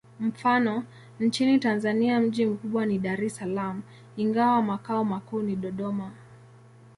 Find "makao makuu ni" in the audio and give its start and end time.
4.61-5.55